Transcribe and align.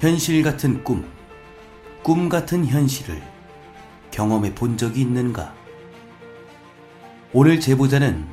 현실 0.00 0.44
같은 0.44 0.84
꿈, 0.84 1.04
꿈 2.04 2.28
같은 2.28 2.64
현실을 2.64 3.20
경험해 4.12 4.54
본 4.54 4.76
적이 4.76 5.00
있는가? 5.00 5.52
오늘 7.32 7.58
제보자는 7.58 8.24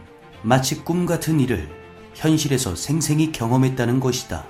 마치 0.43 0.83
꿈 0.83 1.07
같은 1.07 1.39
일을 1.39 1.67
현실에서 2.13 2.75
생생히 2.75 3.31
경험했다는 3.31 3.99
것이다. 3.99 4.45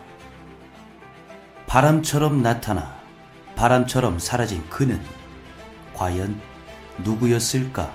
바람처럼 1.68 2.42
나타나 2.42 3.00
바람처럼 3.56 4.20
사라진 4.20 4.62
그는 4.70 5.02
과연 5.94 6.38
누구였을까? 7.02 7.94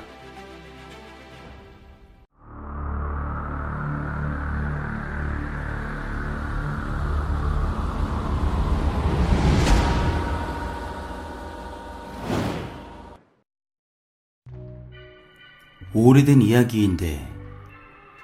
오래된 15.93 16.41
이야기인데 16.41 17.29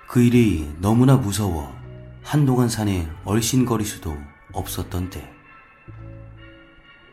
그 0.07 0.23
일이 0.23 0.73
너무나 0.79 1.17
무서워 1.17 1.75
한동안 2.23 2.69
산에 2.69 3.11
얼씬거릴 3.25 3.85
수도 3.85 4.17
없었던 4.53 5.11
때. 5.11 5.29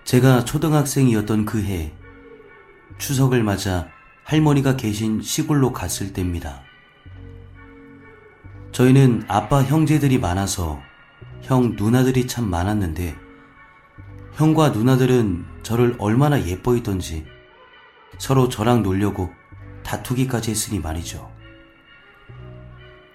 제가 0.03 0.45
초등학생이었던 0.45 1.45
그 1.45 1.63
해, 1.63 1.91
추석을 2.99 3.41
맞아 3.41 3.87
할머니가 4.25 4.75
계신 4.75 5.23
시골로 5.23 5.73
갔을 5.73 6.13
때입니다. 6.13 6.61
저희는 8.73 9.23
아빠 9.27 9.63
형제들이 9.63 10.19
많아서 10.19 10.79
형 11.41 11.75
누나들이 11.75 12.27
참 12.27 12.47
많았는데 12.47 13.15
형과 14.33 14.69
누나들은 14.69 15.45
저를 15.63 15.95
얼마나 15.97 16.45
예뻐했던지 16.45 17.25
서로 18.19 18.49
저랑 18.49 18.83
놀려고 18.83 19.31
다투기까지 19.93 20.51
했으니 20.51 20.79
말이죠. 20.79 21.31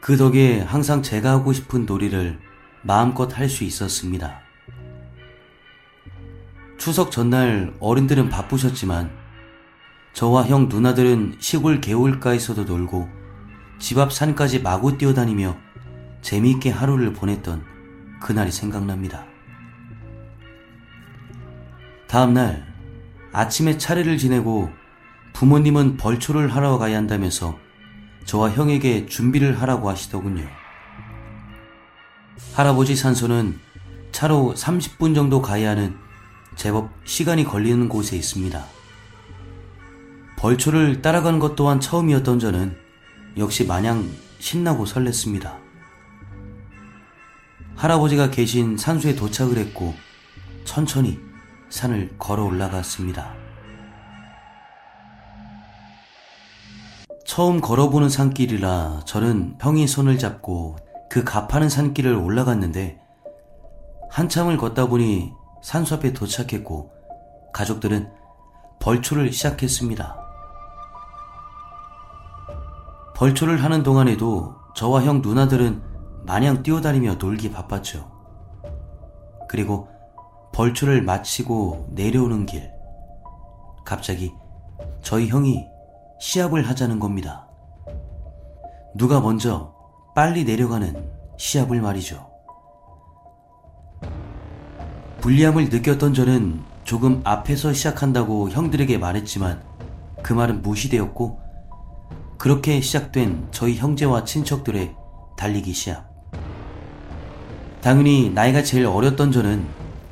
그 0.01 0.17
덕에 0.17 0.61
항상 0.61 1.03
제가 1.03 1.33
하고 1.33 1.53
싶은 1.53 1.87
놀이를 1.87 2.39
마음껏 2.83 3.37
할 3.37 3.49
수 3.49 3.65
있었습니다. 3.65 4.41
추석 6.79 7.11
전날 7.11 7.75
어른들은 7.81 8.29
바쁘셨지만 8.29 9.11
저와 10.13 10.45
형 10.45 10.69
누나들은 10.69 11.37
시골 11.41 11.81
개울가에서도 11.81 12.65
놀고 12.65 13.09
집 13.81 13.99
앞 13.99 14.13
산까지 14.13 14.61
마구 14.61 14.97
뛰어다니며 14.97 15.57
재미있게 16.23 16.71
하루를 16.71 17.13
보냈던 17.13 17.65
그날이 18.21 18.53
생각납니다. 18.53 19.27
다음날 22.07 22.67
아침에 23.33 23.77
차례를 23.79 24.17
지내고 24.17 24.71
부모님은 25.39 25.99
벌초를 25.99 26.53
하러 26.53 26.79
가야 26.79 26.97
한다면서 26.97 27.57
저와 28.25 28.51
형에게 28.51 29.07
준비를 29.07 29.63
하라고 29.63 29.89
하시더군요. 29.89 30.45
할아버지 32.55 32.97
산소는 32.97 33.61
차로 34.11 34.55
30분 34.57 35.15
정도 35.15 35.41
가야 35.41 35.71
하는 35.71 35.97
제법 36.57 36.91
시간이 37.05 37.45
걸리는 37.45 37.89
곳에 37.89 38.17
있습니다. 38.17 38.65
벌초를 40.39 41.03
따라가는 41.03 41.39
것 41.39 41.55
또한 41.55 41.79
처음이었던 41.79 42.41
저는 42.41 42.77
역시 43.37 43.65
마냥 43.65 44.11
신나고 44.41 44.87
설렜습니다. 44.87 45.57
할아버지가 47.77 48.31
계신 48.31 48.77
산수에 48.77 49.15
도착을 49.15 49.57
했고 49.57 49.95
천천히 50.65 51.21
산을 51.71 52.17
걸어 52.19 52.43
올라갔습니다. 52.43 53.48
처음 57.29 57.61
걸어보는 57.61 58.09
산길이라 58.09 59.03
저는 59.05 59.59
형이 59.61 59.87
손을 59.87 60.19
잡고 60.19 60.77
그 61.11 61.25
가파른 61.25 61.69
산길을 61.69 62.15
올라갔는데 62.15 62.99
한참을 64.09 64.57
걷다 64.57 64.87
보니 64.87 65.35
산수 65.63 65.97
앞에 65.97 66.15
도착했고 66.15 66.91
가족들은 67.53 68.11
벌초를 68.81 69.31
시작했습니다. 69.31 70.17
벌초를 73.15 73.63
하는 73.63 73.83
동안에도 73.83 74.55
저와 74.75 75.03
형 75.03 75.21
누나들은 75.21 75.83
마냥 76.25 76.63
뛰어다니며 76.63 77.17
놀기 77.17 77.53
바빴죠. 77.53 78.11
그리고 79.51 79.91
벌초를 80.55 81.03
마치고 81.03 81.89
내려오는 81.91 82.47
길, 82.47 82.71
갑자기 83.85 84.33
저희 85.03 85.29
형이 85.29 85.78
시합을 86.19 86.69
하자는 86.69 86.99
겁니다. 86.99 87.47
누가 88.95 89.21
먼저 89.21 89.75
빨리 90.15 90.45
내려가는 90.45 91.11
시합을 91.37 91.81
말이죠. 91.81 92.29
불리함을 95.21 95.69
느꼈던 95.69 96.15
저는 96.15 96.63
조금 96.85 97.21
앞에서 97.25 97.73
시작한다고 97.73 98.51
형들에게 98.51 98.99
말했지만 98.99 99.63
그 100.23 100.33
말은 100.33 100.63
무시되었고 100.63 101.41
그렇게 102.39 102.81
시작된 102.81 103.49
저희 103.51 103.77
형제와 103.77 104.25
친척들의 104.25 104.95
달리기 105.37 105.73
시합. 105.73 106.09
당연히 107.81 108.31
나이가 108.31 108.63
제일 108.63 108.87
어렸던 108.87 109.31
저는 109.31 109.67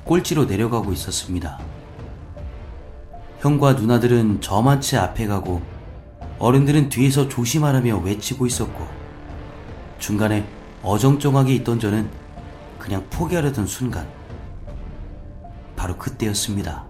꼴찌로 0.04 0.44
내려가고 0.44 0.92
있었습니다. 0.92 1.58
형과 3.40 3.72
누나들은 3.72 4.40
저만 4.40 4.80
채 4.80 4.96
앞에 4.96 5.26
가고 5.26 5.62
어른들은 6.38 6.88
뒤에서 6.90 7.28
조심하라며 7.28 7.98
외치고 7.98 8.46
있었고 8.46 8.86
중간에 9.98 10.46
어정쩡하게 10.82 11.54
있던 11.56 11.80
저는 11.80 12.08
그냥 12.78 13.04
포기하려던 13.10 13.66
순간 13.66 14.06
바로 15.74 15.96
그때였습니다. 15.96 16.84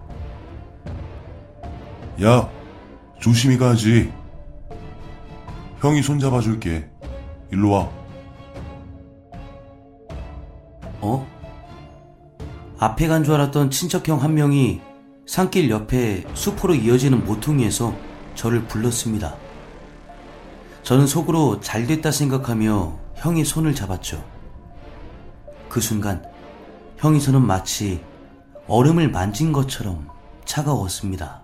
야, 2.23 2.49
조심히 3.19 3.57
가지. 3.57 4.11
형이 5.79 6.01
손잡아 6.01 6.41
줄게. 6.41 6.89
일로 7.51 7.71
와. 7.71 7.89
어? 10.99 11.27
앞에 12.79 13.07
간 13.07 13.23
줄 13.23 13.35
알았던 13.35 13.69
친척형 13.71 14.21
한 14.21 14.33
명이 14.33 14.81
산길 15.25 15.69
옆에 15.69 16.23
숲으로 16.33 16.75
이어지는 16.75 17.25
모퉁이에서 17.25 17.95
저를 18.37 18.65
불렀습니다. 18.67 19.35
저는 20.83 21.07
속으로 21.07 21.59
잘 21.59 21.87
됐다 21.87 22.11
생각하며 22.11 22.97
형의 23.15 23.43
손을 23.43 23.73
잡았죠. 23.73 24.23
그 25.67 25.81
순간 25.81 26.23
형의 26.97 27.19
손은 27.19 27.41
마치 27.45 28.01
얼음을 28.67 29.09
만진 29.09 29.51
것처럼 29.51 30.07
차가웠습니다. 30.45 31.41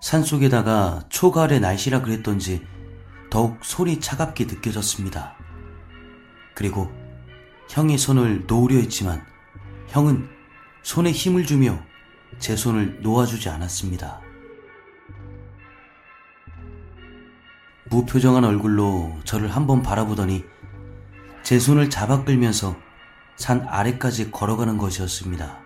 산 0.00 0.22
속에다가 0.22 1.04
초가을의 1.08 1.60
날씨라 1.60 2.02
그랬던지 2.02 2.62
더욱 3.30 3.64
손이 3.64 4.00
차갑게 4.00 4.44
느껴졌습니다. 4.44 5.34
그리고 6.54 6.90
형의 7.70 7.96
손을 7.96 8.44
놓으려 8.46 8.76
했지만 8.76 9.24
형은 9.88 10.28
손에 10.82 11.10
힘을 11.10 11.46
주며 11.46 11.78
제 12.38 12.54
손을 12.54 13.00
놓아주지 13.00 13.48
않았습니다. 13.48 14.31
무표정한 17.92 18.42
얼굴로 18.44 19.18
저를 19.24 19.48
한번 19.54 19.82
바라보더니 19.82 20.44
제 21.42 21.58
손을 21.58 21.90
잡아 21.90 22.24
끌면서 22.24 22.74
산 23.36 23.66
아래까지 23.68 24.30
걸어가는 24.30 24.78
것이었습니다. 24.78 25.58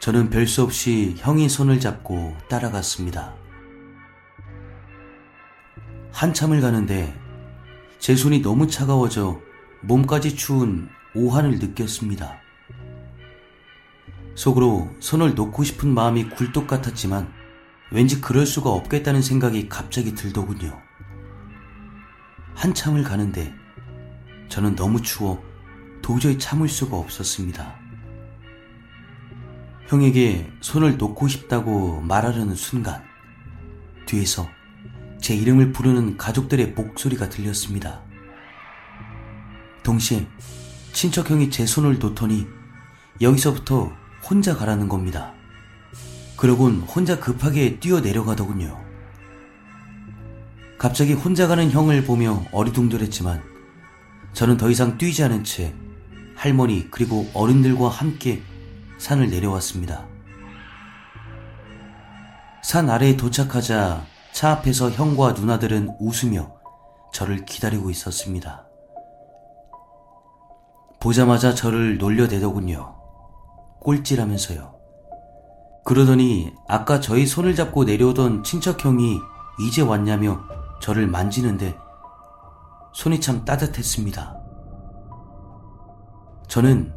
저는 0.00 0.28
별 0.28 0.46
수 0.46 0.62
없이 0.62 1.14
형이 1.16 1.48
손을 1.48 1.80
잡고 1.80 2.36
따라갔습니다. 2.50 3.34
한참을 6.12 6.60
가는데 6.60 7.18
제 7.98 8.14
손이 8.14 8.42
너무 8.42 8.66
차가워져 8.66 9.40
몸까지 9.80 10.36
추운 10.36 10.90
오한을 11.14 11.58
느꼈습니다. 11.58 12.38
속으로 14.34 14.90
손을 15.00 15.34
놓고 15.34 15.64
싶은 15.64 15.88
마음이 15.88 16.28
굴뚝 16.28 16.66
같았지만 16.66 17.39
왠지 17.92 18.20
그럴 18.20 18.46
수가 18.46 18.70
없겠다는 18.70 19.20
생각이 19.20 19.68
갑자기 19.68 20.14
들더군요. 20.14 20.80
한참을 22.54 23.02
가는데 23.02 23.52
저는 24.48 24.76
너무 24.76 25.02
추워 25.02 25.42
도저히 26.02 26.38
참을 26.38 26.68
수가 26.68 26.96
없었습니다. 26.96 27.78
형에게 29.88 30.50
손을 30.60 30.98
놓고 30.98 31.26
싶다고 31.26 32.00
말하려는 32.00 32.54
순간 32.54 33.02
뒤에서 34.06 34.48
제 35.20 35.34
이름을 35.34 35.72
부르는 35.72 36.16
가족들의 36.16 36.72
목소리가 36.72 37.28
들렸습니다. 37.28 38.02
동시에 39.82 40.28
친척 40.92 41.30
형이 41.30 41.50
제 41.50 41.66
손을 41.66 41.98
놓더니 41.98 42.46
여기서부터 43.20 43.92
혼자 44.28 44.54
가라는 44.56 44.88
겁니다. 44.88 45.34
그러곤 46.40 46.80
혼자 46.80 47.20
급하게 47.20 47.78
뛰어 47.80 48.00
내려가더군요. 48.00 48.82
갑자기 50.78 51.12
혼자 51.12 51.46
가는 51.46 51.70
형을 51.70 52.04
보며 52.04 52.42
어리둥절했지만 52.50 53.42
저는 54.32 54.56
더 54.56 54.70
이상 54.70 54.96
뛰지 54.96 55.22
않은 55.22 55.44
채 55.44 55.74
할머니 56.34 56.90
그리고 56.90 57.28
어른들과 57.34 57.90
함께 57.90 58.40
산을 58.96 59.28
내려왔습니다. 59.28 60.06
산 62.64 62.88
아래에 62.88 63.18
도착하자 63.18 64.06
차 64.32 64.50
앞에서 64.52 64.90
형과 64.92 65.32
누나들은 65.32 65.96
웃으며 66.00 66.54
저를 67.12 67.44
기다리고 67.44 67.90
있었습니다. 67.90 68.66
보자마자 71.00 71.54
저를 71.54 71.98
놀려대더군요. 71.98 72.94
꼴찌라면서요. 73.80 74.79
그러더니 75.90 76.54
아까 76.68 77.00
저희 77.00 77.26
손을 77.26 77.56
잡고 77.56 77.82
내려오던 77.82 78.44
친척형이 78.44 79.18
이제 79.58 79.82
왔냐며 79.82 80.40
저를 80.80 81.08
만지는데 81.08 81.76
손이 82.92 83.20
참 83.20 83.44
따뜻했습니다. 83.44 84.36
저는 86.46 86.94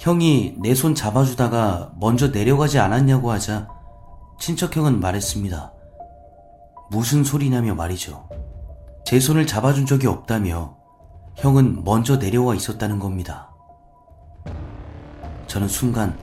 형이 0.00 0.54
내 0.60 0.72
손 0.74 0.94
잡아주다가 0.94 1.92
먼저 2.00 2.28
내려가지 2.28 2.78
않았냐고 2.78 3.30
하자 3.30 3.68
친척형은 4.40 4.98
말했습니다. 4.98 5.74
무슨 6.90 7.24
소리냐며 7.24 7.74
말이죠. 7.74 8.30
제 9.04 9.20
손을 9.20 9.46
잡아준 9.46 9.84
적이 9.84 10.06
없다며 10.06 10.78
형은 11.36 11.84
먼저 11.84 12.16
내려와 12.16 12.54
있었다는 12.54 12.98
겁니다. 12.98 13.50
저는 15.48 15.68
순간 15.68 16.16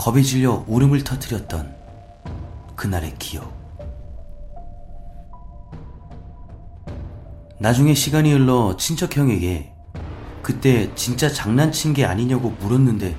겁이 0.00 0.24
질려 0.24 0.64
울음을 0.66 1.04
터뜨렸던 1.04 1.76
그날의 2.74 3.16
기억. 3.18 3.52
나중에 7.58 7.92
시간이 7.92 8.32
흘러 8.32 8.78
친척형에게 8.78 9.74
그때 10.40 10.90
진짜 10.94 11.28
장난친 11.28 11.92
게 11.92 12.06
아니냐고 12.06 12.48
물었는데 12.48 13.14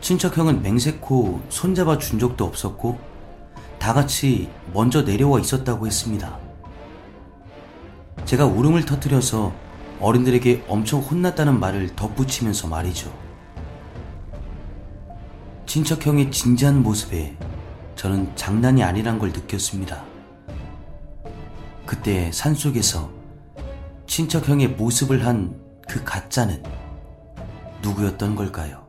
친척형은 0.00 0.62
맹세코 0.62 1.42
손잡아 1.50 1.98
준 1.98 2.18
적도 2.18 2.46
없었고 2.46 2.98
다 3.78 3.92
같이 3.92 4.48
먼저 4.72 5.02
내려와 5.02 5.40
있었다고 5.40 5.86
했습니다. 5.86 6.38
제가 8.24 8.46
울음을 8.46 8.86
터뜨려서 8.86 9.52
어른들에게 10.00 10.64
엄청 10.68 11.00
혼났다는 11.00 11.60
말을 11.60 11.94
덧붙이면서 11.96 12.68
말이죠. 12.68 13.31
친척형의 15.72 16.30
진지한 16.30 16.82
모습에 16.82 17.34
저는 17.96 18.36
장난이 18.36 18.82
아니란 18.82 19.18
걸 19.18 19.30
느꼈습니다. 19.30 20.04
그때 21.86 22.30
산속에서 22.30 23.10
친척형의 24.06 24.68
모습을 24.68 25.24
한 25.24 25.62
그 25.88 26.04
가짜는 26.04 26.62
누구였던 27.80 28.36
걸까요? 28.36 28.86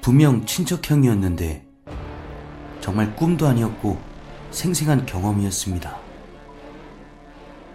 분명 0.00 0.46
친척형이었는데 0.46 1.66
정말 2.80 3.14
꿈도 3.16 3.48
아니었고 3.48 3.98
생생한 4.50 5.04
경험이었습니다. 5.04 5.94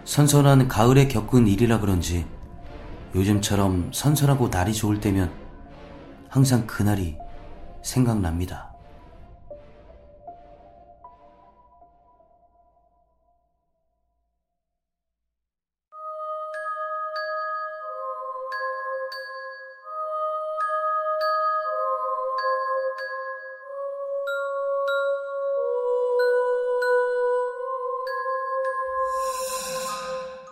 선선한 0.06 0.68
가을에 0.68 1.08
겪은 1.08 1.48
일이라 1.48 1.82
그런지 1.82 2.26
요즘처럼 3.14 3.92
선선하고 3.94 4.50
날이 4.50 4.74
좋을 4.74 5.00
때면 5.00 5.45
항상 6.36 6.68
그날이 6.68 7.18
생각납니다. 7.82 8.75